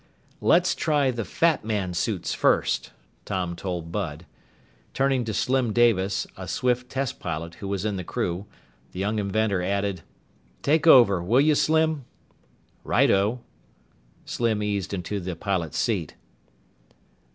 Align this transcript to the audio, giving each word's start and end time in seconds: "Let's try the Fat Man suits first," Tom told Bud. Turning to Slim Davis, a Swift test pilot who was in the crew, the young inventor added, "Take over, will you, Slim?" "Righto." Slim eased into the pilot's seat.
"Let's 0.41 0.73
try 0.73 1.11
the 1.11 1.23
Fat 1.23 1.63
Man 1.63 1.93
suits 1.93 2.33
first," 2.33 2.89
Tom 3.23 3.55
told 3.55 3.91
Bud. 3.91 4.25
Turning 4.95 5.23
to 5.25 5.31
Slim 5.31 5.71
Davis, 5.73 6.25
a 6.35 6.47
Swift 6.47 6.89
test 6.89 7.19
pilot 7.19 7.53
who 7.61 7.67
was 7.67 7.85
in 7.85 7.97
the 7.97 8.03
crew, 8.03 8.47
the 8.93 8.99
young 8.99 9.19
inventor 9.19 9.61
added, 9.61 10.01
"Take 10.63 10.87
over, 10.87 11.21
will 11.23 11.39
you, 11.39 11.53
Slim?" 11.53 12.05
"Righto." 12.83 13.41
Slim 14.25 14.63
eased 14.63 14.91
into 14.91 15.19
the 15.19 15.35
pilot's 15.35 15.77
seat. 15.77 16.15